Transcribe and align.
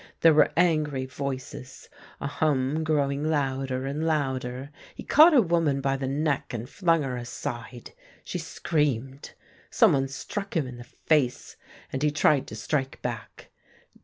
There 0.21 0.33
were 0.33 0.51
angry 0.57 1.05
voices, 1.05 1.87
a 2.19 2.25
hum 2.25 2.83
growing 2.83 3.23
louder 3.23 3.85
and 3.85 4.03
louder. 4.03 4.71
He 4.95 5.03
caught 5.03 5.35
a 5.35 5.43
woman 5.43 5.79
by 5.79 5.95
the 5.95 6.07
neck 6.07 6.55
and 6.55 6.67
flung 6.67 7.03
her 7.03 7.15
aside. 7.17 7.91
She 8.23 8.39
screamed. 8.39 9.33
Someone 9.69 10.07
struck 10.07 10.57
him 10.57 10.65
in 10.65 10.77
the 10.77 10.85
face, 10.85 11.55
and 11.93 12.01
he 12.01 12.09
tried 12.09 12.47
to 12.47 12.55
strike 12.55 12.99
back. 13.03 13.51